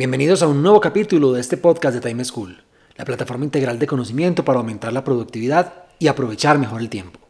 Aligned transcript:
Bienvenidos 0.00 0.42
a 0.42 0.48
un 0.48 0.62
nuevo 0.62 0.80
capítulo 0.80 1.34
de 1.34 1.42
este 1.42 1.58
podcast 1.58 1.94
de 1.94 2.00
Time 2.00 2.24
School, 2.24 2.56
la 2.96 3.04
plataforma 3.04 3.44
integral 3.44 3.78
de 3.78 3.86
conocimiento 3.86 4.42
para 4.42 4.58
aumentar 4.58 4.94
la 4.94 5.04
productividad 5.04 5.74
y 5.98 6.06
aprovechar 6.06 6.58
mejor 6.58 6.80
el 6.80 6.88
tiempo. 6.88 7.20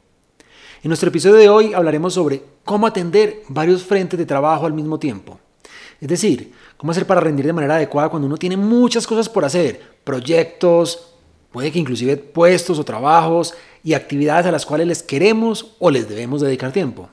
En 0.85 0.91
nuestro 0.91 1.09
episodio 1.09 1.35
de 1.35 1.49
hoy 1.49 1.75
hablaremos 1.75 2.15
sobre 2.15 2.45
cómo 2.65 2.87
atender 2.87 3.43
varios 3.49 3.83
frentes 3.83 4.17
de 4.17 4.25
trabajo 4.25 4.67
al 4.67 4.73
mismo 4.73 5.01
tiempo. 5.01 5.41
Es 6.01 6.07
decir, 6.07 6.53
cómo 6.77 6.93
hacer 6.93 7.09
para 7.09 7.21
rendir 7.21 7.45
de 7.45 7.53
manera 7.53 7.75
adecuada 7.75 8.09
cuando 8.09 8.29
uno 8.29 8.37
tiene 8.37 8.57
muchas 8.57 9.05
cosas 9.05 9.29
por 9.29 9.45
hacer, 9.45 9.81
proyectos, 10.05 11.15
puede 11.51 11.73
que 11.73 11.81
inclusive 11.81 12.19
puestos 12.19 12.79
o 12.79 12.85
trabajos 12.85 13.53
y 13.83 13.95
actividades 13.95 14.47
a 14.47 14.53
las 14.53 14.65
cuales 14.65 14.87
les 14.87 15.03
queremos 15.03 15.75
o 15.81 15.91
les 15.91 16.09
debemos 16.09 16.41
dedicar 16.41 16.71
tiempo. 16.71 17.09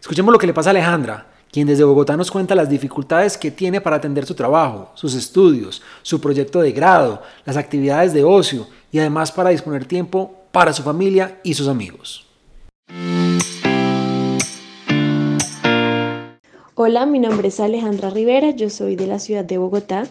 Escuchemos 0.00 0.32
lo 0.32 0.38
que 0.38 0.46
le 0.46 0.54
pasa 0.54 0.70
a 0.70 0.72
Alejandra, 0.72 1.29
quien 1.50 1.66
desde 1.66 1.84
Bogotá 1.84 2.16
nos 2.16 2.30
cuenta 2.30 2.54
las 2.54 2.68
dificultades 2.68 3.36
que 3.36 3.50
tiene 3.50 3.80
para 3.80 3.96
atender 3.96 4.24
su 4.24 4.34
trabajo, 4.34 4.90
sus 4.94 5.14
estudios, 5.14 5.82
su 6.02 6.20
proyecto 6.20 6.60
de 6.60 6.72
grado, 6.72 7.22
las 7.44 7.56
actividades 7.56 8.12
de 8.12 8.22
ocio 8.22 8.68
y 8.92 9.00
además 9.00 9.32
para 9.32 9.50
disponer 9.50 9.84
tiempo 9.84 10.32
para 10.52 10.72
su 10.72 10.82
familia 10.82 11.40
y 11.42 11.54
sus 11.54 11.68
amigos. 11.68 12.26
Hola, 16.76 17.04
mi 17.04 17.18
nombre 17.18 17.48
es 17.48 17.60
Alejandra 17.60 18.10
Rivera, 18.10 18.50
yo 18.52 18.70
soy 18.70 18.96
de 18.96 19.06
la 19.06 19.18
ciudad 19.18 19.44
de 19.44 19.58
Bogotá 19.58 20.06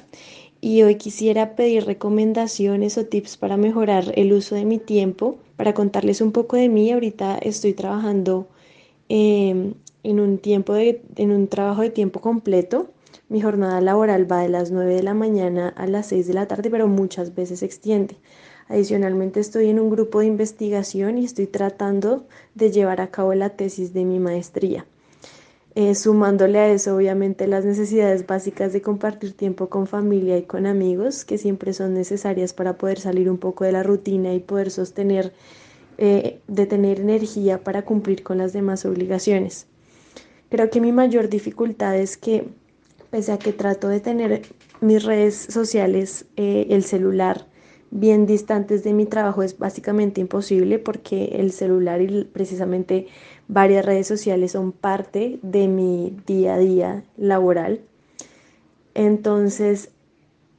y 0.61 0.83
hoy 0.83 0.95
quisiera 0.95 1.55
pedir 1.55 1.85
recomendaciones 1.85 2.97
o 2.97 3.05
tips 3.05 3.37
para 3.37 3.55
mejorar 3.55 4.11
el 4.15 4.33
uso 4.33 4.55
de 4.55 4.65
mi 4.65 4.77
tiempo. 4.77 5.37
Para 5.55 5.73
contarles 5.73 6.21
un 6.21 6.31
poco 6.31 6.57
de 6.57 6.69
mí, 6.69 6.91
ahorita 6.91 7.37
estoy 7.37 7.73
trabajando 7.73 8.47
eh, 9.07 9.73
en 10.03 10.19
un, 10.19 10.37
tiempo 10.37 10.73
de, 10.73 11.01
en 11.15 11.31
un 11.31 11.47
trabajo 11.47 11.81
de 11.81 11.89
tiempo 11.89 12.21
completo. 12.21 12.89
Mi 13.27 13.41
jornada 13.41 13.81
laboral 13.81 14.31
va 14.31 14.41
de 14.41 14.49
las 14.49 14.71
9 14.71 14.95
de 14.95 15.03
la 15.03 15.13
mañana 15.13 15.69
a 15.69 15.87
las 15.87 16.07
6 16.07 16.27
de 16.27 16.33
la 16.33 16.47
tarde, 16.47 16.69
pero 16.69 16.87
muchas 16.87 17.35
veces 17.35 17.59
se 17.59 17.65
extiende. 17.65 18.17
Adicionalmente 18.67 19.39
estoy 19.39 19.69
en 19.69 19.79
un 19.79 19.89
grupo 19.89 20.19
de 20.19 20.27
investigación 20.27 21.17
y 21.17 21.25
estoy 21.25 21.47
tratando 21.47 22.27
de 22.55 22.71
llevar 22.71 23.01
a 23.01 23.11
cabo 23.11 23.33
la 23.33 23.49
tesis 23.49 23.93
de 23.93 24.05
mi 24.05 24.19
maestría. 24.19 24.85
Eh, 25.75 25.95
sumándole 25.95 26.59
a 26.59 26.69
eso, 26.69 26.95
obviamente, 26.95 27.47
las 27.47 27.65
necesidades 27.65 28.25
básicas 28.27 28.73
de 28.73 28.81
compartir 28.81 29.33
tiempo 29.33 29.69
con 29.69 29.87
familia 29.87 30.37
y 30.37 30.43
con 30.43 30.65
amigos, 30.65 31.25
que 31.25 31.37
siempre 31.37 31.73
son 31.73 31.93
necesarias 31.93 32.53
para 32.53 32.77
poder 32.77 32.99
salir 32.99 33.29
un 33.29 33.37
poco 33.37 33.63
de 33.63 33.71
la 33.71 33.83
rutina 33.83 34.33
y 34.33 34.39
poder 34.39 34.71
sostener, 34.71 35.33
eh, 35.97 36.39
de 36.47 36.65
tener 36.65 36.99
energía 36.99 37.63
para 37.63 37.83
cumplir 37.83 38.23
con 38.23 38.39
las 38.39 38.53
demás 38.53 38.85
obligaciones. 38.85 39.67
Creo 40.49 40.69
que 40.69 40.81
mi 40.81 40.91
mayor 40.91 41.29
dificultad 41.29 41.95
es 41.95 42.17
que, 42.17 42.47
pese 43.11 43.31
a 43.31 43.39
que 43.39 43.53
trato 43.53 43.87
de 43.87 43.99
tener 43.99 44.41
mis 44.81 45.03
redes 45.03 45.35
sociales, 45.35 46.25
eh, 46.37 46.67
el 46.69 46.83
celular, 46.83 47.45
bien 47.91 48.25
distantes 48.25 48.83
de 48.83 48.93
mi 48.93 49.05
trabajo 49.05 49.43
es 49.43 49.57
básicamente 49.57 50.21
imposible 50.21 50.79
porque 50.79 51.35
el 51.39 51.51
celular 51.51 52.01
y 52.01 52.23
precisamente 52.25 53.07
varias 53.47 53.85
redes 53.85 54.07
sociales 54.07 54.51
son 54.51 54.71
parte 54.71 55.39
de 55.41 55.67
mi 55.67 56.15
día 56.25 56.55
a 56.55 56.59
día 56.59 57.03
laboral. 57.17 57.81
Entonces, 58.93 59.91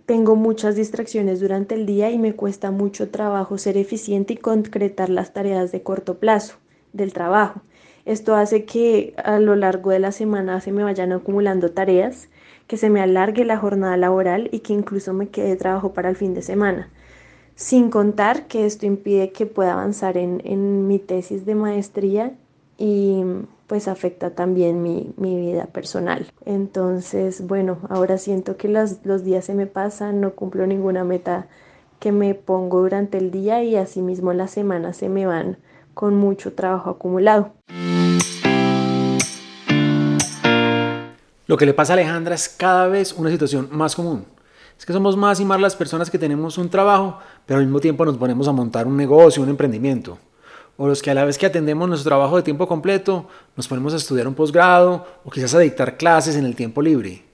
tengo 0.07 0.35
muchas 0.35 0.77
distracciones 0.77 1.41
durante 1.41 1.75
el 1.75 1.87
día 1.87 2.11
y 2.11 2.19
me 2.19 2.35
cuesta 2.35 2.71
mucho 2.71 3.11
trabajo 3.11 3.59
ser 3.59 3.77
eficiente 3.77 4.35
y 4.35 4.37
concretar 4.37 5.09
las 5.09 5.33
tareas 5.33 5.73
de 5.73 5.83
corto 5.83 6.19
plazo 6.19 6.57
del 6.93 7.13
trabajo. 7.13 7.63
Esto 8.05 8.35
hace 8.35 8.65
que 8.65 9.15
a 9.23 9.39
lo 9.39 9.57
largo 9.57 9.91
de 9.91 9.99
la 9.99 10.13
semana 10.13 10.61
se 10.61 10.73
me 10.73 10.83
vayan 10.83 11.13
acumulando 11.13 11.71
tareas, 11.71 12.29
que 12.67 12.77
se 12.77 12.91
me 12.91 13.01
alargue 13.01 13.45
la 13.45 13.59
jornada 13.59 13.97
laboral 13.97 14.49
y 14.53 14.61
que 14.61 14.73
incluso 14.73 15.13
me 15.13 15.29
quede 15.29 15.57
trabajo 15.57 15.93
para 15.93 16.09
el 16.09 16.17
fin 16.17 16.35
de 16.35 16.43
semana. 16.43 16.89
Sin 17.57 17.91
contar 17.91 18.47
que 18.47 18.65
esto 18.65 18.87
impide 18.87 19.33
que 19.33 19.45
pueda 19.45 19.73
avanzar 19.73 20.17
en, 20.17 20.87
mi 20.87 20.99
tesis 20.99 21.45
de 21.45 21.55
maestría 21.55 22.33
y 22.79 23.23
pues 23.67 23.87
afecta 23.87 24.31
también 24.31 24.83
mi, 24.83 25.13
vida 25.19 25.67
personal. 25.67 26.27
Entonces, 26.47 27.47
bueno, 27.47 27.79
ahora 27.89 28.19
siento 28.19 28.57
que 28.57 28.69
los, 28.69 29.05
los 29.05 29.25
días 29.25 29.45
se 29.45 29.55
me 29.55 29.67
pasan, 29.67 30.21
no 30.21 30.33
cumplo 30.33 30.67
ninguna 30.67 31.05
meta 31.05 31.49
que 31.99 32.13
me 32.13 32.35
pongo 32.35 32.81
durante 32.81 33.19
el 33.19 33.31
día 33.31 33.63
y 33.63 33.77
asimismo 33.77 34.33
las 34.33 34.53
semanas 34.53 34.97
se 34.97 35.09
me 35.09 35.27
van 35.27 35.59
con 35.95 36.17
mucho 36.17 36.53
trabajo 36.53 36.91
acumulado. 36.91 37.53
Lo 41.47 41.57
que 41.57 41.67
le 41.67 41.75
pasa 41.75 41.93
a 41.93 41.95
Alejandra 41.95 42.35
es 42.35 42.49
cada 42.49 42.87
vez 42.87 43.13
una 43.13 43.29
situación 43.29 43.69
más 43.73 43.97
común. 43.97 44.25
Es 44.79 44.87
que 44.87 44.93
somos 44.93 45.17
más 45.17 45.41
y 45.41 45.45
más 45.45 45.61
las 45.61 45.75
personas 45.75 46.09
que 46.09 46.19
tenemos 46.19 46.57
un 46.59 46.71
trabajo, 46.71 47.19
pero 47.45 47.59
al 47.59 47.67
mismo 47.67 47.81
tiempo 47.81 48.05
nos 48.05 48.17
ponemos 48.17 48.47
a 48.47 48.53
montar 48.53 48.87
un 48.87 48.97
negocio, 48.97 49.43
un 49.43 49.49
emprendimiento. 49.49 50.17
O 50.77 50.87
los 50.87 51.03
que 51.03 51.11
a 51.11 51.15
la 51.15 51.25
vez 51.25 51.37
que 51.37 51.47
atendemos 51.47 51.89
nuestro 51.89 52.09
trabajo 52.09 52.37
de 52.37 52.43
tiempo 52.43 52.69
completo, 52.69 53.27
nos 53.57 53.69
ponemos 53.69 53.93
a 53.93 53.97
estudiar 53.97 54.29
un 54.29 54.35
posgrado 54.35 55.05
o 55.25 55.31
quizás 55.31 55.55
a 55.55 55.59
dictar 55.59 55.97
clases 55.97 56.37
en 56.37 56.47
el 56.47 56.55
tiempo 56.57 56.81
libre. 56.81 57.30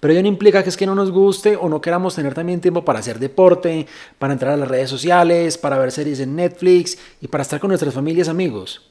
Pero 0.00 0.12
ello 0.12 0.22
no 0.22 0.28
implica 0.28 0.62
que 0.62 0.68
es 0.68 0.76
que 0.76 0.86
no 0.86 0.94
nos 0.94 1.10
guste 1.10 1.56
o 1.56 1.68
no 1.68 1.80
queramos 1.80 2.14
tener 2.14 2.34
también 2.34 2.60
tiempo 2.60 2.84
para 2.84 2.98
hacer 2.98 3.18
deporte, 3.18 3.86
para 4.18 4.32
entrar 4.32 4.52
a 4.52 4.56
las 4.56 4.68
redes 4.68 4.90
sociales, 4.90 5.58
para 5.58 5.78
ver 5.78 5.92
series 5.92 6.20
en 6.20 6.36
Netflix 6.36 6.98
y 7.20 7.28
para 7.28 7.42
estar 7.42 7.60
con 7.60 7.68
nuestras 7.68 7.94
familias 7.94 8.28
amigos. 8.28 8.90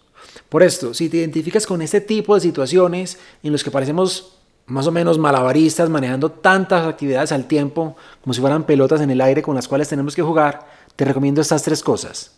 Por 0.49 0.63
esto, 0.63 0.93
si 0.93 1.09
te 1.09 1.17
identificas 1.17 1.65
con 1.65 1.81
este 1.81 2.01
tipo 2.01 2.35
de 2.35 2.41
situaciones 2.41 3.19
en 3.41 3.51
los 3.51 3.63
que 3.63 3.71
parecemos 3.71 4.37
más 4.65 4.87
o 4.87 4.91
menos 4.91 5.17
malabaristas 5.17 5.89
manejando 5.89 6.31
tantas 6.31 6.87
actividades 6.87 7.31
al 7.31 7.45
tiempo 7.45 7.97
como 8.21 8.33
si 8.33 8.39
fueran 8.39 8.63
pelotas 8.63 9.01
en 9.01 9.11
el 9.11 9.21
aire 9.21 9.41
con 9.41 9.55
las 9.55 9.67
cuales 9.67 9.89
tenemos 9.89 10.15
que 10.15 10.21
jugar, 10.21 10.67
te 10.95 11.05
recomiendo 11.05 11.41
estas 11.41 11.63
tres 11.63 11.83
cosas. 11.83 12.35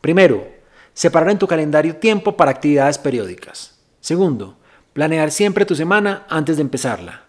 Primero, 0.00 0.46
separar 0.92 1.30
en 1.30 1.38
tu 1.38 1.46
calendario 1.46 1.96
tiempo 1.96 2.36
para 2.36 2.52
actividades 2.52 2.98
periódicas. 2.98 3.74
Segundo, 4.00 4.56
planear 4.92 5.30
siempre 5.30 5.66
tu 5.66 5.74
semana 5.74 6.26
antes 6.28 6.56
de 6.56 6.62
empezarla. 6.62 7.23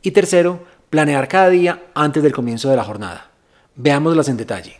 Y 0.00 0.12
tercero, 0.12 0.60
planear 0.90 1.26
cada 1.26 1.48
día 1.48 1.82
antes 1.94 2.22
del 2.22 2.32
comienzo 2.32 2.70
de 2.70 2.76
la 2.76 2.84
jornada. 2.84 3.30
Veámoslas 3.74 4.28
en 4.28 4.36
detalle. 4.36 4.76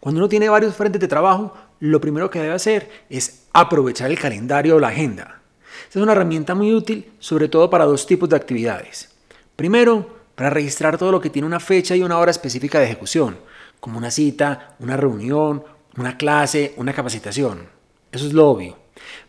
Cuando 0.00 0.20
uno 0.20 0.28
tiene 0.28 0.48
varios 0.48 0.76
frentes 0.76 1.00
de 1.00 1.08
trabajo, 1.08 1.52
lo 1.80 2.00
primero 2.00 2.30
que 2.30 2.40
debe 2.40 2.54
hacer 2.54 2.88
es 3.10 3.46
aprovechar 3.52 4.10
el 4.10 4.18
calendario 4.18 4.76
o 4.76 4.78
la 4.78 4.88
agenda. 4.88 5.40
Esta 5.84 5.98
es 5.98 6.02
una 6.02 6.12
herramienta 6.12 6.54
muy 6.54 6.72
útil, 6.74 7.12
sobre 7.18 7.48
todo 7.48 7.68
para 7.68 7.86
dos 7.86 8.06
tipos 8.06 8.28
de 8.28 8.36
actividades. 8.36 9.10
Primero, 9.56 10.16
para 10.34 10.50
registrar 10.50 10.98
todo 10.98 11.10
lo 11.10 11.20
que 11.20 11.30
tiene 11.30 11.46
una 11.46 11.58
fecha 11.58 11.96
y 11.96 12.02
una 12.02 12.18
hora 12.18 12.30
específica 12.30 12.78
de 12.78 12.84
ejecución, 12.84 13.38
como 13.80 13.98
una 13.98 14.10
cita, 14.10 14.76
una 14.78 14.96
reunión, 14.96 15.64
una 15.96 16.16
clase, 16.16 16.74
una 16.76 16.92
capacitación. 16.92 17.68
Eso 18.12 18.26
es 18.26 18.32
lo 18.32 18.48
obvio. 18.48 18.85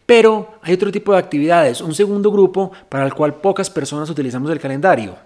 Pero 0.08 0.58
hay 0.62 0.74
otro 0.74 0.90
tipo 0.90 1.12
de 1.12 1.20
actividades, 1.20 1.82
un 1.82 1.94
segundo 1.94 2.32
grupo 2.32 2.72
para 2.88 3.06
el 3.06 3.14
cual 3.14 3.36
pocas 3.36 3.70
personas 3.70 4.10
utilizamos 4.10 4.50
el 4.50 4.60
calendario, 4.60 5.18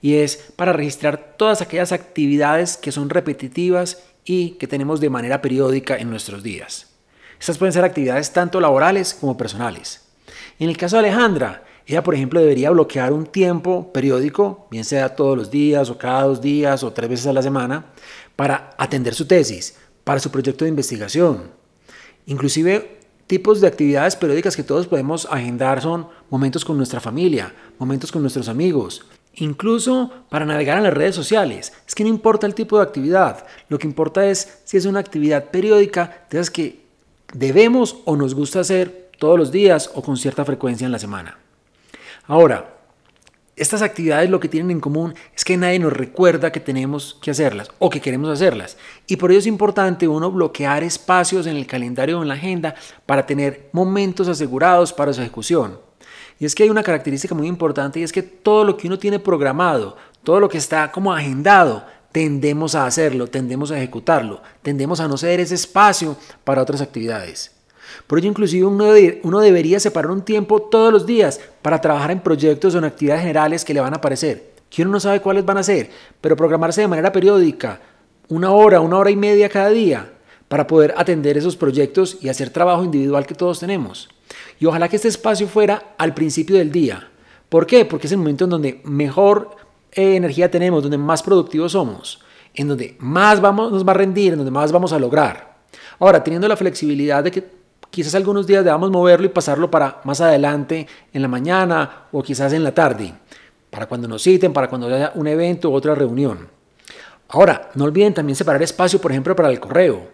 y 0.00 0.14
es 0.14 0.52
para 0.56 0.72
registrar 0.72 1.34
todas 1.36 1.60
aquellas 1.60 1.92
actividades 1.92 2.78
que 2.78 2.90
son 2.90 3.10
repetitivas 3.10 4.02
y 4.24 4.52
que 4.52 4.66
tenemos 4.66 4.98
de 4.98 5.10
manera 5.10 5.42
periódica 5.42 5.98
en 5.98 6.08
nuestros 6.08 6.42
días. 6.42 6.86
Estas 7.38 7.58
pueden 7.58 7.74
ser 7.74 7.84
actividades 7.84 8.32
tanto 8.32 8.62
laborales 8.62 9.12
como 9.12 9.36
personales. 9.36 10.08
En 10.58 10.70
el 10.70 10.76
caso 10.78 10.96
de 10.96 11.00
Alejandra, 11.00 11.64
ella 11.86 12.02
por 12.02 12.14
ejemplo 12.14 12.40
debería 12.40 12.70
bloquear 12.70 13.12
un 13.12 13.26
tiempo 13.26 13.92
periódico, 13.92 14.68
bien 14.70 14.84
sea 14.84 15.16
todos 15.16 15.36
los 15.36 15.50
días 15.50 15.90
o 15.90 15.98
cada 15.98 16.22
dos 16.22 16.40
días 16.40 16.82
o 16.82 16.94
tres 16.94 17.10
veces 17.10 17.26
a 17.26 17.34
la 17.34 17.42
semana, 17.42 17.92
para 18.36 18.70
atender 18.78 19.14
su 19.14 19.26
tesis, 19.26 19.76
para 20.02 20.18
su 20.18 20.30
proyecto 20.30 20.64
de 20.64 20.70
investigación. 20.70 21.50
Inclusive 22.24 22.99
tipos 23.30 23.60
de 23.60 23.68
actividades 23.68 24.16
periódicas 24.16 24.56
que 24.56 24.64
todos 24.64 24.88
podemos 24.88 25.28
agendar 25.30 25.80
son 25.80 26.08
momentos 26.30 26.64
con 26.64 26.76
nuestra 26.76 26.98
familia, 26.98 27.54
momentos 27.78 28.10
con 28.10 28.22
nuestros 28.22 28.48
amigos, 28.48 29.06
Incluso 29.34 30.10
para 30.28 30.44
navegar 30.44 30.76
en 30.78 30.82
las 30.82 30.92
redes 30.92 31.14
sociales. 31.14 31.72
Es 31.86 31.94
que 31.94 32.02
no 32.02 32.10
importa 32.10 32.48
el 32.48 32.54
tipo 32.56 32.76
de 32.76 32.82
actividad. 32.82 33.46
Lo 33.68 33.78
que 33.78 33.86
importa 33.86 34.26
es 34.26 34.58
si 34.64 34.76
es 34.76 34.86
una 34.86 34.98
actividad 34.98 35.50
periódica 35.52 36.26
de 36.28 36.38
esas 36.38 36.50
que 36.50 36.80
debemos 37.32 37.98
o 38.06 38.16
nos 38.16 38.34
gusta 38.34 38.58
hacer 38.58 39.12
todos 39.20 39.38
los 39.38 39.52
días 39.52 39.88
o 39.94 40.02
con 40.02 40.16
cierta 40.16 40.44
frecuencia 40.44 40.84
en 40.84 40.90
la 40.90 40.98
semana. 40.98 41.38
Ahora, 42.26 42.79
estas 43.60 43.82
actividades 43.82 44.30
lo 44.30 44.40
que 44.40 44.48
tienen 44.48 44.70
en 44.70 44.80
común 44.80 45.14
es 45.36 45.44
que 45.44 45.58
nadie 45.58 45.78
nos 45.78 45.92
recuerda 45.92 46.50
que 46.50 46.60
tenemos 46.60 47.18
que 47.20 47.30
hacerlas 47.30 47.68
o 47.78 47.90
que 47.90 48.00
queremos 48.00 48.30
hacerlas. 48.30 48.78
Y 49.06 49.16
por 49.16 49.30
ello 49.30 49.38
es 49.38 49.46
importante 49.46 50.08
uno 50.08 50.32
bloquear 50.32 50.82
espacios 50.82 51.46
en 51.46 51.56
el 51.56 51.66
calendario 51.66 52.18
o 52.18 52.22
en 52.22 52.28
la 52.28 52.34
agenda 52.34 52.74
para 53.04 53.26
tener 53.26 53.68
momentos 53.72 54.28
asegurados 54.28 54.94
para 54.94 55.12
su 55.12 55.20
ejecución. 55.20 55.78
Y 56.38 56.46
es 56.46 56.54
que 56.54 56.62
hay 56.62 56.70
una 56.70 56.82
característica 56.82 57.34
muy 57.34 57.48
importante 57.48 58.00
y 58.00 58.02
es 58.02 58.12
que 58.12 58.22
todo 58.22 58.64
lo 58.64 58.78
que 58.78 58.86
uno 58.86 58.98
tiene 58.98 59.18
programado, 59.18 59.98
todo 60.24 60.40
lo 60.40 60.48
que 60.48 60.56
está 60.56 60.90
como 60.90 61.12
agendado, 61.12 61.84
tendemos 62.12 62.74
a 62.74 62.86
hacerlo, 62.86 63.26
tendemos 63.26 63.70
a 63.70 63.76
ejecutarlo, 63.76 64.40
tendemos 64.62 65.00
a 65.00 65.06
no 65.06 65.18
ceder 65.18 65.38
ese 65.40 65.54
espacio 65.54 66.16
para 66.44 66.62
otras 66.62 66.80
actividades. 66.80 67.59
Por 68.06 68.18
ello, 68.18 68.28
inclusive 68.28 68.64
uno, 68.64 69.40
debería 69.40 69.80
separar 69.80 70.10
un 70.10 70.22
tiempo 70.22 70.62
todos 70.62 70.92
los 70.92 71.06
días 71.06 71.40
para 71.62 71.80
trabajar 71.80 72.10
en 72.10 72.20
proyectos 72.20 72.74
o 72.74 72.78
en 72.78 72.84
actividades 72.84 73.22
generales 73.22 73.64
que 73.64 73.74
le 73.74 73.80
van 73.80 73.94
a 73.94 73.96
aparecer, 73.96 74.52
que 74.68 74.82
uno 74.82 74.92
no 74.92 75.00
sabe 75.00 75.20
cuáles 75.20 75.44
van 75.44 75.58
a 75.58 75.62
ser, 75.62 75.90
pero 76.20 76.36
programarse 76.36 76.80
de 76.80 76.88
manera 76.88 77.12
periódica, 77.12 77.80
una 78.28 78.50
hora, 78.50 78.80
una 78.80 78.98
hora 78.98 79.10
y 79.10 79.16
media 79.16 79.48
cada 79.48 79.70
día, 79.70 80.12
para 80.48 80.66
poder 80.66 80.94
atender 80.96 81.38
esos 81.38 81.56
proyectos 81.56 82.18
y 82.20 82.28
hacer 82.28 82.50
trabajo 82.50 82.82
individual 82.82 83.26
que 83.26 83.34
todos 83.34 83.60
tenemos. 83.60 84.08
Y 84.58 84.66
ojalá 84.66 84.88
que 84.88 84.96
este 84.96 85.08
espacio 85.08 85.46
fuera 85.46 85.94
al 85.96 86.14
principio 86.14 86.56
del 86.56 86.72
día. 86.72 87.08
¿Por 87.48 87.66
qué? 87.66 87.84
Porque 87.84 88.06
es 88.06 88.12
el 88.12 88.18
momento 88.18 88.44
en 88.44 88.50
donde 88.50 88.80
mejor 88.84 89.56
eh, 89.92 90.16
energía 90.16 90.50
tenemos, 90.50 90.82
donde 90.82 90.98
más 90.98 91.22
productivos 91.22 91.72
somos, 91.72 92.20
en 92.54 92.68
donde 92.68 92.96
más 92.98 93.40
vamos, 93.40 93.72
nos 93.72 93.86
va 93.86 93.92
a 93.92 93.94
rendir, 93.94 94.32
en 94.32 94.38
donde 94.38 94.52
más 94.52 94.72
vamos 94.72 94.92
a 94.92 94.98
lograr. 94.98 95.56
Ahora, 95.98 96.22
teniendo 96.22 96.48
la 96.48 96.56
flexibilidad 96.56 97.22
de 97.22 97.30
que 97.30 97.59
quizás 97.90 98.14
algunos 98.14 98.46
días 98.46 98.64
debamos 98.64 98.90
moverlo 98.90 99.26
y 99.26 99.30
pasarlo 99.30 99.70
para 99.70 100.00
más 100.04 100.20
adelante 100.20 100.86
en 101.12 101.22
la 101.22 101.28
mañana 101.28 102.06
o 102.12 102.22
quizás 102.22 102.52
en 102.52 102.64
la 102.64 102.72
tarde, 102.72 103.12
para 103.70 103.86
cuando 103.86 104.08
nos 104.08 104.22
citen, 104.22 104.52
para 104.52 104.68
cuando 104.68 104.86
haya 104.86 105.12
un 105.14 105.26
evento 105.26 105.70
u 105.70 105.74
otra 105.74 105.94
reunión. 105.94 106.48
Ahora, 107.28 107.70
no 107.74 107.84
olviden 107.84 108.14
también 108.14 108.36
separar 108.36 108.62
espacio, 108.62 109.00
por 109.00 109.10
ejemplo, 109.12 109.36
para 109.36 109.50
el 109.50 109.60
correo. 109.60 110.08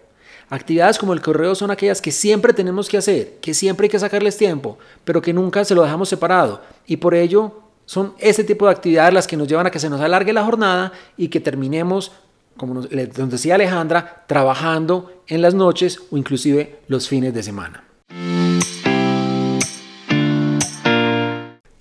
Actividades 0.49 0.99
como 0.99 1.13
el 1.13 1.21
correo 1.21 1.55
son 1.55 1.71
aquellas 1.71 2.01
que 2.01 2.13
siempre 2.13 2.53
tenemos 2.53 2.89
que 2.89 2.99
hacer, 2.99 3.39
que 3.41 3.55
siempre 3.55 3.87
hay 3.87 3.91
que 3.91 3.99
sacarles 3.99 4.37
tiempo, 4.37 4.79
pero 5.05 5.21
que 5.21 5.33
nunca 5.33 5.65
se 5.65 5.75
lo 5.75 5.83
dejamos 5.83 6.09
separado. 6.09 6.61
Y 6.87 6.99
por 6.99 7.15
ello 7.15 7.63
son 7.85 8.15
ese 8.19 8.45
tipo 8.45 8.67
de 8.67 8.73
actividades 8.73 9.15
las 9.15 9.27
que 9.27 9.37
nos 9.37 9.49
llevan 9.49 9.67
a 9.67 9.71
que 9.71 9.79
se 9.79 9.91
nos 9.91 10.01
alargue 10.01 10.33
la 10.33 10.45
jornada 10.45 10.93
y 11.17 11.29
que 11.29 11.41
terminemos 11.41 12.13
como 12.57 12.75
nos, 12.75 12.89
decía 12.89 13.55
Alejandra, 13.55 14.25
trabajando 14.27 15.16
en 15.29 15.43
las 15.43 15.55
noches 15.55 16.01
o 16.11 16.17
inclusive 16.17 16.81
los 16.89 17.09
fines 17.09 17.35
de 17.35 17.43
semana. 17.43 17.85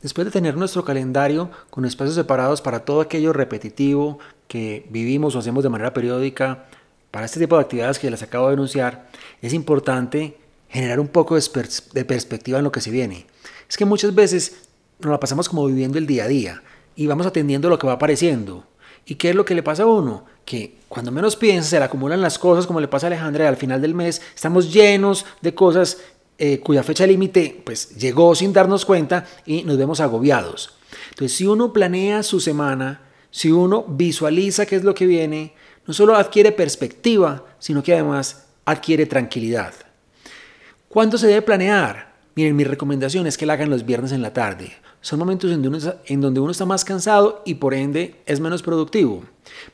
Después 0.02 0.26
de 0.26 0.32
tener 0.32 0.56
nuestro 0.56 0.86
calendario 0.86 1.50
con 1.70 1.84
espacios 1.86 2.16
separados 2.16 2.62
para 2.62 2.86
todo 2.86 3.02
aquello 3.02 3.34
repetitivo 3.34 4.20
que 4.48 4.86
vivimos 4.90 5.36
o 5.36 5.40
hacemos 5.40 5.64
de 5.64 5.70
manera 5.70 5.94
periódica, 5.94 6.66
para 7.10 7.26
este 7.26 7.40
tipo 7.40 7.56
de 7.56 7.64
actividades 7.64 7.98
que 7.98 8.12
les 8.12 8.22
acabo 8.22 8.46
de 8.48 8.52
denunciar, 8.52 9.10
es 9.42 9.54
importante 9.54 10.38
generar 10.70 11.00
un 11.00 11.08
poco 11.08 11.36
de 11.36 12.06
perspectiva 12.06 12.60
en 12.60 12.64
lo 12.64 12.72
que 12.72 12.82
se 12.82 12.92
viene. 12.92 13.26
Es 13.68 13.78
que 13.78 13.86
muchas 13.86 14.14
veces 14.14 14.68
nos 15.00 15.12
la 15.12 15.20
pasamos 15.20 15.50
como 15.50 15.66
viviendo 15.66 15.98
el 15.98 16.06
día 16.06 16.26
a 16.26 16.28
día 16.28 16.62
y 16.96 17.08
vamos 17.08 17.26
atendiendo 17.26 17.70
lo 17.70 17.80
que 17.80 17.88
va 17.88 17.94
apareciendo. 17.94 18.66
¿Y 19.06 19.16
qué 19.16 19.30
es 19.30 19.36
lo 19.36 19.46
que 19.46 19.56
le 19.56 19.64
pasa 19.64 19.84
a 19.84 19.86
uno? 19.86 20.26
Que 20.46 20.78
cuando 20.90 21.12
menos 21.12 21.36
piensa 21.36 21.70
se 21.70 21.80
le 21.80 21.86
acumulan 21.86 22.22
las 22.22 22.40
cosas, 22.40 22.66
como 22.66 22.80
le 22.80 22.88
pasa 22.88 23.06
a 23.06 23.10
Alejandra, 23.10 23.48
al 23.48 23.58
final 23.58 23.82
del 23.82 23.94
mes 23.94 24.22
estamos 24.34 24.74
llenos 24.74 25.26
de 25.42 25.54
cosas 25.54 26.00
eh, 26.38 26.60
cuya 26.60 26.84
fecha 26.84 27.06
límite 27.06 27.62
pues 27.64 27.96
llegó 27.96 28.34
sin 28.36 28.52
darnos 28.52 28.84
cuenta 28.84 29.26
y 29.46 29.64
nos 29.64 29.78
vemos 29.78 30.00
agobiados. 30.00 30.72
Entonces, 31.10 31.38
si 31.38 31.46
uno 31.46 31.72
planea 31.72 32.24
su 32.24 32.40
semana, 32.40 33.02
si 33.30 33.52
uno 33.52 33.86
visualiza 33.88 34.66
qué 34.66 34.76
es 34.76 34.84
lo 34.84 34.96
que 34.96 35.06
viene, 35.06 35.54
no 35.86 35.94
solo 35.94 36.16
adquiere 36.16 36.52
perspectiva, 36.52 37.44
sino 37.60 37.84
que 37.84 37.94
además 37.94 38.46
adquiere 38.66 39.06
tranquilidad. 39.06 39.74
¿Cuándo 40.90 41.18
se 41.18 41.28
debe 41.28 41.44
planear? 41.44 42.16
Miren, 42.36 42.56
mi 42.56 42.64
recomendación 42.64 43.28
es 43.28 43.38
que 43.38 43.46
la 43.46 43.54
hagan 43.54 43.70
los 43.70 43.86
viernes 43.86 44.12
en 44.12 44.22
la 44.22 44.34
tarde 44.34 44.74
son 45.06 45.20
momentos 45.20 45.52
en 45.52 45.62
donde, 46.20 46.40
uno 46.40 46.50
está, 46.50 46.66
más 46.66 46.84
cansado 46.84 47.44
y 47.46 47.54
por 47.54 47.76
ende 47.76 48.24
es 48.26 48.40
menos 48.40 48.64
productivo. 48.64 49.24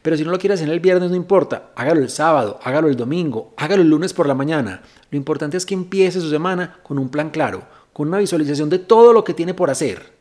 Pero 0.02 0.18
si 0.18 0.26
no 0.26 0.32
lo 0.32 0.38
quiere 0.38 0.56
hacer 0.56 0.68
el 0.70 0.82
viernes, 0.82 1.10
no 1.10 1.16
importa, 1.16 1.72
hágalo 1.78 2.02
el 2.02 2.10
sábado, 2.10 2.60
hágalo 2.62 2.90
el 2.90 2.98
domingo, 2.98 3.54
hágalo 3.56 3.82
el 3.82 3.90
lunes 3.90 4.12
por 4.12 4.28
la 4.28 4.36
mañana. 4.36 4.82
Lo 5.10 5.16
importante 5.16 5.56
es 5.56 5.66
que 5.66 5.74
empiece 5.74 6.20
su 6.20 6.30
semana 6.30 6.80
con 6.84 7.00
un 7.00 7.08
plan 7.08 7.30
claro, 7.30 7.64
con 7.94 8.10
una 8.10 8.18
visualización 8.18 8.70
de 8.70 8.80
todo 8.80 9.14
lo 9.14 9.24
que 9.24 9.34
tiene 9.34 9.54
por 9.54 9.70
hacer. 9.70 10.12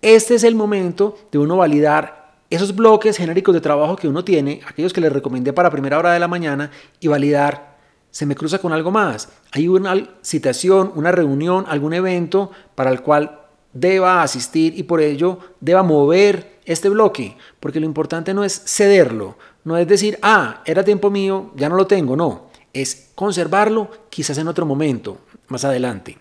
Este 0.00 0.36
es 0.36 0.44
el 0.44 0.54
momento 0.54 1.18
de 1.30 1.36
uno 1.36 1.58
validar 1.58 2.38
esos 2.48 2.74
bloques 2.74 3.18
genéricos 3.18 3.54
de 3.54 3.60
trabajo 3.60 3.96
que 3.96 4.08
uno 4.08 4.24
tiene, 4.24 4.62
aquellos 4.66 4.94
que 4.94 5.02
les 5.02 5.12
recomendé 5.12 5.52
para 5.52 5.70
primera 5.70 5.98
hora 5.98 6.14
de 6.14 6.20
la 6.20 6.28
mañana, 6.28 6.70
y 7.00 7.08
validar, 7.08 7.76
se 8.10 8.24
me 8.24 8.34
cruza 8.34 8.60
con 8.60 8.72
algo 8.72 8.90
más. 8.90 9.28
Hay 9.52 9.68
una 9.68 10.08
citación, 10.22 10.90
una 10.94 11.12
reunión, 11.12 11.66
algún 11.68 11.92
evento 11.92 12.50
para 12.74 12.90
el 12.90 13.02
cual 13.02 13.42
deba 13.80 14.22
asistir 14.22 14.78
y 14.78 14.84
por 14.84 15.00
ello 15.00 15.38
deba 15.60 15.82
mover 15.82 16.58
este 16.64 16.88
bloque, 16.88 17.36
porque 17.60 17.80
lo 17.80 17.86
importante 17.86 18.34
no 18.34 18.44
es 18.44 18.62
cederlo, 18.66 19.36
no 19.64 19.76
es 19.76 19.86
decir, 19.86 20.18
ah, 20.22 20.62
era 20.64 20.84
tiempo 20.84 21.10
mío, 21.10 21.52
ya 21.56 21.68
no 21.68 21.76
lo 21.76 21.86
tengo, 21.86 22.16
no, 22.16 22.46
es 22.72 23.10
conservarlo 23.14 23.90
quizás 24.10 24.38
en 24.38 24.48
otro 24.48 24.66
momento, 24.66 25.18
más 25.48 25.64
adelante. 25.64 26.18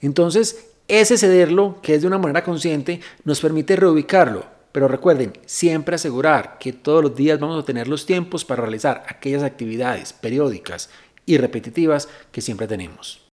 Entonces, 0.00 0.68
ese 0.88 1.18
cederlo, 1.18 1.78
que 1.82 1.94
es 1.94 2.02
de 2.02 2.06
una 2.06 2.18
manera 2.18 2.44
consciente, 2.44 3.00
nos 3.24 3.40
permite 3.40 3.76
reubicarlo, 3.76 4.44
pero 4.72 4.88
recuerden, 4.88 5.32
siempre 5.46 5.96
asegurar 5.96 6.58
que 6.58 6.72
todos 6.72 7.02
los 7.02 7.16
días 7.16 7.40
vamos 7.40 7.62
a 7.62 7.66
tener 7.66 7.88
los 7.88 8.06
tiempos 8.06 8.44
para 8.44 8.62
realizar 8.62 9.04
aquellas 9.08 9.42
actividades 9.42 10.12
periódicas 10.12 10.90
y 11.26 11.38
repetitivas 11.38 12.08
que 12.30 12.40
siempre 12.40 12.66
tenemos. 12.66 13.29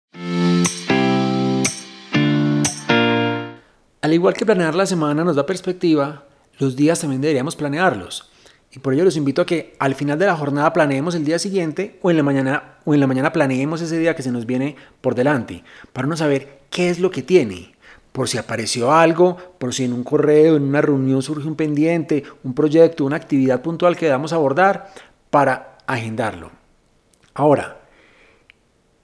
Al 4.05 4.13
igual 4.13 4.35
que 4.35 4.45
planear 4.45 4.75
la 4.75 4.85
semana 4.85 5.23
nos 5.23 5.35
da 5.35 5.47
perspectiva, 5.47 6.25
los 6.59 6.75
días 6.75 6.99
también 6.99 7.21
deberíamos 7.23 7.55
planearlos. 7.55 8.29
Y 8.71 8.77
por 8.77 8.93
ello 8.93 9.03
los 9.03 9.17
invito 9.17 9.41
a 9.41 9.47
que 9.47 9.75
al 9.79 9.95
final 9.95 10.19
de 10.19 10.27
la 10.27 10.35
jornada 10.35 10.71
planeemos 10.73 11.15
el 11.15 11.25
día 11.25 11.39
siguiente 11.39 11.97
o 12.03 12.11
en 12.11 12.17
la 12.17 12.21
mañana, 12.21 12.75
o 12.85 12.93
en 12.93 12.99
la 12.99 13.07
mañana 13.07 13.33
planeemos 13.33 13.81
ese 13.81 13.97
día 13.97 14.15
que 14.15 14.21
se 14.21 14.31
nos 14.31 14.45
viene 14.45 14.75
por 15.01 15.15
delante, 15.15 15.63
para 15.91 16.07
no 16.07 16.15
saber 16.15 16.59
qué 16.69 16.91
es 16.91 16.99
lo 16.99 17.09
que 17.09 17.23
tiene. 17.23 17.73
Por 18.11 18.29
si 18.29 18.37
apareció 18.37 18.93
algo, 18.93 19.37
por 19.57 19.73
si 19.73 19.85
en 19.85 19.93
un 19.93 20.03
correo, 20.03 20.55
en 20.55 20.65
una 20.65 20.81
reunión 20.81 21.23
surge 21.23 21.47
un 21.47 21.55
pendiente, 21.55 22.23
un 22.43 22.53
proyecto, 22.53 23.05
una 23.05 23.15
actividad 23.15 23.63
puntual 23.63 23.97
que 23.97 24.05
debamos 24.05 24.33
abordar, 24.33 24.93
para 25.31 25.79
agendarlo. 25.87 26.51
Ahora, 27.33 27.79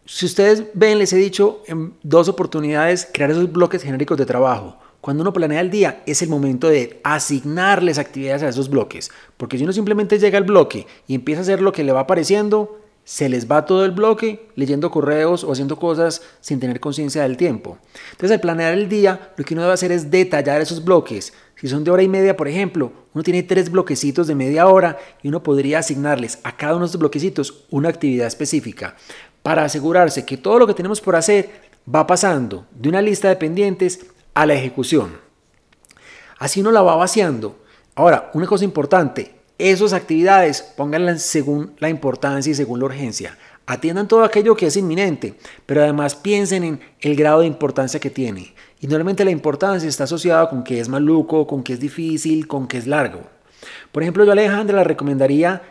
si 0.06 0.28
ustedes 0.28 0.66
ven, 0.76 1.00
les 1.00 1.12
he 1.12 1.18
dicho 1.18 1.64
en 1.66 1.96
dos 2.04 2.30
oportunidades 2.30 3.10
crear 3.12 3.32
esos 3.32 3.52
bloques 3.52 3.82
genéricos 3.82 4.20
de 4.20 4.28
trabajo. 4.28 4.78
Cuando 5.02 5.22
uno 5.22 5.34
planea 5.34 5.62
el 5.62 5.72
día 5.72 6.04
es 6.06 6.22
el 6.22 6.30
momento 6.30 6.70
de 6.70 7.00
asignarles 7.04 7.98
actividades 7.98 8.44
a 8.44 8.50
esos 8.50 8.70
bloques, 8.70 9.10
porque 9.36 9.58
si 9.58 9.64
uno 9.64 9.74
simplemente 9.74 10.20
llega 10.20 10.38
al 10.38 10.44
bloque 10.44 10.86
y 11.08 11.16
empieza 11.16 11.42
a 11.42 11.42
hacer 11.42 11.60
lo 11.60 11.72
que 11.72 11.84
le 11.84 11.92
va 11.92 12.02
apareciendo, 12.02 12.80
se 13.04 13.28
les 13.28 13.50
va 13.50 13.66
todo 13.66 13.84
el 13.84 13.92
bloque 13.92 14.48
leyendo 14.56 14.92
correos 14.92 15.44
o 15.44 15.52
haciendo 15.52 15.76
cosas 15.76 16.22
sin 16.40 16.60
tener 16.60 16.80
conciencia 16.80 17.24
del 17.24 17.36
tiempo. 17.36 17.80
Entonces, 18.12 18.36
al 18.36 18.42
planear 18.42 18.74
el 18.74 18.90
día, 18.90 19.32
lo 19.38 19.44
que 19.44 19.56
uno 19.56 19.64
debe 19.64 19.74
hacer 19.74 19.92
es 19.92 20.12
detallar 20.12 20.62
esos 20.62 20.84
bloques. 20.84 21.34
Si 21.60 21.68
son 21.68 21.84
de 21.84 21.90
hora 21.90 22.04
y 22.04 22.08
media, 22.08 22.38
por 22.38 22.48
ejemplo, 22.48 22.92
uno 23.16 23.24
tiene 23.24 23.42
tres 23.42 23.72
bloquecitos 23.72 24.28
de 24.28 24.36
media 24.36 24.68
hora 24.68 25.00
y 25.24 25.30
uno 25.30 25.42
podría 25.42 25.80
asignarles 25.80 26.38
a 26.44 26.56
cada 26.56 26.74
uno 26.74 26.86
de 26.86 26.90
esos 26.90 27.00
bloquecitos 27.00 27.66
una 27.72 27.90
actividad 27.90 28.28
específica 28.28 28.96
para 29.42 29.64
asegurarse 29.64 30.26
que 30.26 30.38
todo 30.38 30.60
lo 30.60 30.68
que 30.68 30.76
tenemos 30.76 31.02
por 31.02 31.16
hacer 31.16 31.72
va 31.94 32.06
pasando 32.06 32.68
de 32.76 32.90
una 32.90 33.02
lista 33.02 33.30
de 33.30 33.36
pendientes 33.36 34.11
a 34.34 34.46
la 34.46 34.54
ejecución. 34.54 35.18
Así 36.40 36.62
uno 36.62 36.72
la 36.72 36.82
va 36.82 36.96
vaciando. 36.96 37.58
Ahora, 37.96 38.32
una 38.34 38.48
cosa 38.48 38.64
importante, 38.64 39.36
esas 39.58 39.94
actividades 39.94 40.62
pónganlas 40.62 41.22
según 41.22 41.74
la 41.80 41.90
importancia 41.90 42.52
y 42.52 42.56
según 42.56 42.80
la 42.80 42.86
urgencia. 42.86 43.38
Atiendan 43.68 44.08
todo 44.08 44.24
aquello 44.24 44.56
que 44.56 44.66
es 44.66 44.76
inminente, 44.76 45.36
pero 45.66 45.84
además 45.84 46.16
piensen 46.16 46.64
en 46.64 46.80
el 47.00 47.16
grado 47.16 47.42
de 47.42 47.48
importancia 47.48 48.00
que 48.00 48.10
tiene. 48.10 48.54
Y 48.80 48.88
normalmente 48.88 49.24
la 49.24 49.32
importancia 49.32 49.88
está 49.88 50.06
asociada 50.06 50.50
con 50.50 50.64
que 50.64 50.80
es 50.80 50.90
maluco, 50.90 51.46
con 51.46 51.62
que 51.62 51.74
es 51.74 51.80
difícil, 51.80 52.48
con 52.48 52.68
que 52.68 52.80
es 52.80 52.88
largo. 52.88 53.22
Por 53.92 54.02
ejemplo, 54.02 54.24
yo 54.24 54.32
a 54.32 54.34
Alejandra 54.34 54.80
le 54.80 54.84
recomendaría 54.84 55.62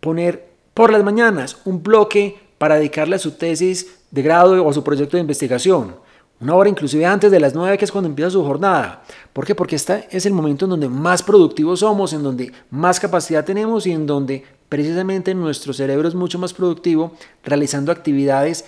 poner 0.00 0.50
por 0.74 0.92
las 0.92 1.02
mañanas 1.02 1.58
un 1.64 1.82
bloque 1.82 2.38
para 2.58 2.74
dedicarle 2.74 3.16
a 3.16 3.18
su 3.18 3.32
tesis 3.32 4.00
de 4.10 4.22
grado 4.22 4.62
o 4.62 4.70
a 4.70 4.74
su 4.74 4.84
proyecto 4.84 5.16
de 5.16 5.22
investigación. 5.22 5.96
Una 6.40 6.54
hora 6.54 6.70
inclusive 6.70 7.04
antes 7.04 7.30
de 7.30 7.38
las 7.38 7.54
9, 7.54 7.76
que 7.76 7.84
es 7.84 7.92
cuando 7.92 8.08
empieza 8.08 8.30
su 8.30 8.42
jornada. 8.42 9.02
¿Por 9.34 9.44
qué? 9.44 9.54
Porque 9.54 9.76
este 9.76 10.08
es 10.10 10.24
el 10.24 10.32
momento 10.32 10.64
en 10.64 10.70
donde 10.70 10.88
más 10.88 11.22
productivos 11.22 11.80
somos, 11.80 12.14
en 12.14 12.22
donde 12.22 12.50
más 12.70 12.98
capacidad 12.98 13.44
tenemos 13.44 13.86
y 13.86 13.92
en 13.92 14.06
donde 14.06 14.44
precisamente 14.70 15.34
nuestro 15.34 15.74
cerebro 15.74 16.08
es 16.08 16.14
mucho 16.14 16.38
más 16.38 16.54
productivo 16.54 17.12
realizando 17.44 17.92
actividades 17.92 18.64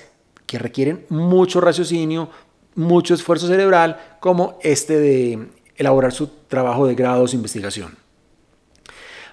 que 0.46 0.58
requieren 0.58 1.06
mucho 1.08 1.62
raciocinio, 1.62 2.28
mucho 2.74 3.14
esfuerzo 3.14 3.46
cerebral, 3.46 3.98
como 4.20 4.58
este 4.60 4.98
de 4.98 5.48
elaborar 5.76 6.12
su 6.12 6.26
trabajo 6.48 6.86
de 6.86 6.94
grados 6.94 7.30
de 7.30 7.38
investigación. 7.38 7.96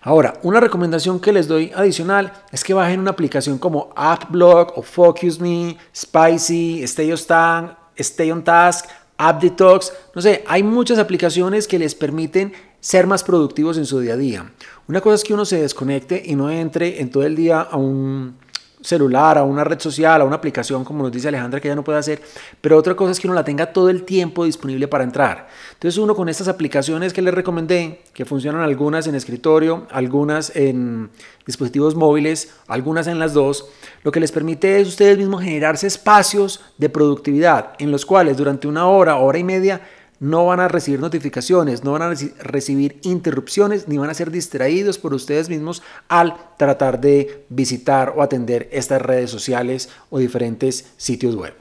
Ahora, 0.01 0.39
una 0.43 0.61
recomendación 0.61 1.19
que 1.19 1.33
les 1.33 1.49
doy 1.49 1.73
adicional 1.75 2.31
es 2.53 2.63
que 2.63 2.73
bajen 2.73 3.01
una 3.01 3.11
aplicación 3.11 3.57
como 3.57 3.91
AppBlock 3.97 4.77
o 4.77 4.81
Focus 4.81 5.41
Me, 5.41 5.77
Spicy, 5.93 6.83
Stay 6.83 7.11
on, 7.11 7.78
Stay 7.99 8.31
on 8.31 8.43
Task, 8.43 8.85
App 9.17 9.41
Detox. 9.41 9.93
No 10.15 10.21
sé, 10.21 10.43
hay 10.47 10.63
muchas 10.63 10.97
aplicaciones 10.97 11.67
que 11.67 11.79
les 11.79 11.93
permiten 11.95 12.53
ser 12.79 13.07
más 13.07 13.23
productivos 13.23 13.77
en 13.77 13.85
su 13.85 13.99
día 13.99 14.13
a 14.13 14.17
día. 14.17 14.51
Una 14.87 15.01
cosa 15.01 15.15
es 15.15 15.23
que 15.23 15.33
uno 15.33 15.45
se 15.45 15.61
desconecte 15.61 16.21
y 16.25 16.35
no 16.35 16.49
entre 16.49 17.01
en 17.01 17.11
todo 17.11 17.23
el 17.23 17.35
día 17.35 17.61
a 17.61 17.75
un 17.77 18.37
celular, 18.81 19.37
a 19.37 19.43
una 19.43 19.63
red 19.63 19.79
social, 19.79 20.21
a 20.21 20.23
una 20.23 20.37
aplicación, 20.37 20.83
como 20.83 21.03
nos 21.03 21.11
dice 21.11 21.27
Alejandra, 21.27 21.59
que 21.59 21.67
ya 21.67 21.75
no 21.75 21.83
puede 21.83 21.99
hacer, 21.99 22.21
pero 22.61 22.77
otra 22.77 22.95
cosa 22.95 23.11
es 23.11 23.19
que 23.19 23.27
uno 23.27 23.33
la 23.33 23.43
tenga 23.43 23.73
todo 23.73 23.89
el 23.89 24.03
tiempo 24.03 24.45
disponible 24.45 24.87
para 24.87 25.03
entrar. 25.03 25.47
Entonces 25.73 25.97
uno 25.97 26.15
con 26.15 26.29
estas 26.29 26.47
aplicaciones 26.47 27.13
que 27.13 27.21
les 27.21 27.33
recomendé, 27.33 28.01
que 28.13 28.25
funcionan 28.25 28.61
algunas 28.61 29.07
en 29.07 29.15
escritorio, 29.15 29.87
algunas 29.91 30.55
en 30.55 31.09
dispositivos 31.45 31.95
móviles, 31.95 32.53
algunas 32.67 33.07
en 33.07 33.19
las 33.19 33.33
dos, 33.33 33.69
lo 34.03 34.11
que 34.11 34.19
les 34.19 34.31
permite 34.31 34.79
es 34.79 34.87
ustedes 34.87 35.17
mismos 35.17 35.43
generarse 35.43 35.87
espacios 35.87 36.61
de 36.77 36.89
productividad 36.89 37.71
en 37.79 37.91
los 37.91 38.05
cuales 38.05 38.37
durante 38.37 38.67
una 38.67 38.87
hora, 38.87 39.17
hora 39.17 39.39
y 39.39 39.43
media, 39.43 39.81
no 40.19 40.45
van 40.45 40.59
a 40.59 40.67
recibir 40.67 40.99
notificaciones, 40.99 41.83
no 41.83 41.93
van 41.93 42.01
a 42.01 42.13
recibir 42.39 42.99
interrupciones, 43.03 43.87
ni 43.87 43.97
van 43.97 44.09
a 44.09 44.13
ser 44.13 44.31
distraídos 44.31 44.97
por 44.97 45.13
ustedes 45.13 45.49
mismos 45.49 45.81
al 46.07 46.35
tratar 46.57 46.99
de 46.99 47.45
visitar 47.49 48.13
o 48.15 48.21
atender 48.21 48.69
estas 48.71 49.01
redes 49.01 49.31
sociales 49.31 49.89
o 50.09 50.19
diferentes 50.19 50.91
sitios 50.97 51.35
web. 51.35 51.53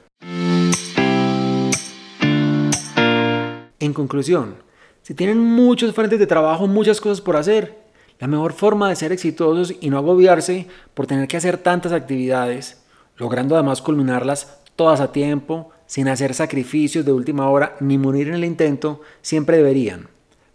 En 3.79 3.93
conclusión, 3.93 4.55
si 5.01 5.13
tienen 5.13 5.39
muchos 5.39 5.95
frentes 5.95 6.19
de 6.19 6.27
trabajo, 6.27 6.67
muchas 6.67 6.99
cosas 6.99 7.21
por 7.21 7.37
hacer, 7.37 7.79
la 8.19 8.27
mejor 8.27 8.51
forma 8.51 8.89
de 8.89 8.97
ser 8.97 9.13
exitosos 9.13 9.73
y 9.79 9.89
no 9.89 9.97
agobiarse 9.97 10.67
por 10.93 11.07
tener 11.07 11.29
que 11.29 11.37
hacer 11.37 11.57
tantas 11.57 11.93
actividades, 11.93 12.81
logrando 13.15 13.55
además 13.55 13.81
culminarlas 13.81 14.59
todas 14.75 14.99
a 14.99 15.13
tiempo, 15.13 15.71
sin 15.89 16.07
hacer 16.07 16.35
sacrificios 16.35 17.03
de 17.03 17.11
última 17.11 17.49
hora 17.49 17.75
ni 17.79 17.97
morir 17.97 18.27
en 18.27 18.35
el 18.35 18.45
intento, 18.45 19.01
siempre 19.23 19.57
deberían. 19.57 20.07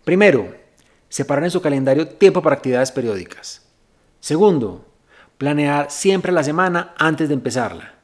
Primero, 0.05 0.55
separar 1.09 1.43
en 1.43 1.51
su 1.51 1.61
calendario 1.61 2.07
tiempo 2.07 2.41
para 2.41 2.55
actividades 2.55 2.93
periódicas. 2.93 3.67
Segundo, 4.21 4.87
planear 5.37 5.91
siempre 5.91 6.31
la 6.31 6.45
semana 6.45 6.95
antes 6.97 7.27
de 7.27 7.35
empezarla. 7.35 7.95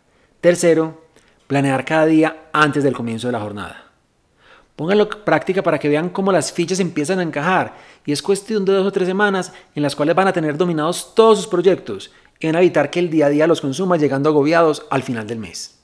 Tercero, 0.41 1.05
planear 1.47 1.85
cada 1.85 2.07
día 2.07 2.49
antes 2.53 2.83
del 2.83 2.97
comienzo 2.97 3.29
de 3.29 3.33
la 3.35 3.41
jornada. 3.41 3.85
Pónganlo 4.75 5.05
en 5.05 5.25
práctica 5.25 5.63
para 5.63 5.79
que 5.79 5.89
vean 5.89 6.09
cómo 6.09 6.33
las 6.33 6.51
fichas 6.51 6.81
empiezan 6.81 7.21
a 7.21 7.23
encajar 7.23 7.77
y 8.05 8.11
es 8.11 8.23
cuestión 8.23 8.65
de 8.65 8.73
dos 8.73 8.89
o 8.89 8.91
tres 8.91 9.07
semanas 9.07 9.53
en 9.77 9.85
las 9.85 9.95
cuales 9.95 10.17
van 10.17 10.27
a 10.27 10.33
tener 10.33 10.57
dominados 10.57 11.15
todos 11.15 11.39
sus 11.39 11.47
proyectos 11.47 12.11
y 12.41 12.49
van 12.49 12.57
a 12.57 12.61
evitar 12.61 12.91
que 12.91 12.99
el 12.99 13.09
día 13.09 13.27
a 13.27 13.31
día 13.31 13.47
los 13.47 13.61
consuma 13.61 13.99
llegando 13.99 14.31
agobiados 14.31 14.85
al 14.91 15.05
final 15.05 15.29
del 15.29 15.39
mes. 15.39 15.80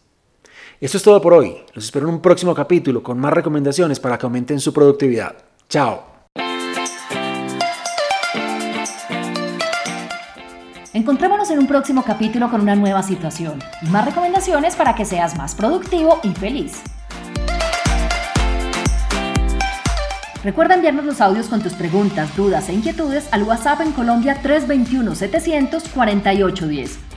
Esto 0.78 0.98
es 0.98 1.02
todo 1.02 1.22
por 1.22 1.32
hoy. 1.32 1.56
Los 1.72 1.86
espero 1.86 2.06
en 2.06 2.14
un 2.14 2.20
próximo 2.20 2.54
capítulo 2.54 3.02
con 3.02 3.18
más 3.18 3.32
recomendaciones 3.32 3.98
para 3.98 4.18
que 4.18 4.26
aumenten 4.26 4.60
su 4.60 4.74
productividad. 4.74 5.34
Chao. 5.70 6.04
Encontrémonos 10.92 11.50
en 11.50 11.60
un 11.60 11.66
próximo 11.66 12.04
capítulo 12.04 12.50
con 12.50 12.60
una 12.60 12.74
nueva 12.74 13.02
situación 13.02 13.58
y 13.80 13.86
más 13.86 14.04
recomendaciones 14.04 14.76
para 14.76 14.94
que 14.94 15.06
seas 15.06 15.36
más 15.38 15.54
productivo 15.54 16.20
y 16.22 16.32
feliz. 16.32 16.82
Recuerda 20.44 20.74
enviarnos 20.74 21.06
los 21.06 21.20
audios 21.22 21.48
con 21.48 21.62
tus 21.62 21.72
preguntas, 21.72 22.36
dudas 22.36 22.68
e 22.68 22.74
inquietudes 22.74 23.28
al 23.32 23.44
WhatsApp 23.44 23.80
en 23.80 23.92
Colombia 23.92 24.40
321 24.42 25.14
700 25.14 25.84
4810 25.88 27.15